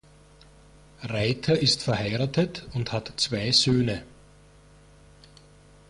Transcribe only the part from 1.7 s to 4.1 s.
verheiratet und hat zwei Söhne.